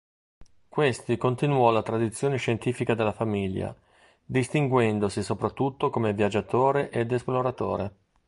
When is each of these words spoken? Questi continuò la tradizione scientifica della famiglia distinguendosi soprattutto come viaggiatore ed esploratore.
Questi 0.67 1.15
continuò 1.17 1.69
la 1.69 1.83
tradizione 1.83 2.37
scientifica 2.37 2.95
della 2.95 3.11
famiglia 3.11 3.71
distinguendosi 4.25 5.21
soprattutto 5.21 5.91
come 5.91 6.15
viaggiatore 6.15 6.89
ed 6.89 7.11
esploratore. 7.11 7.95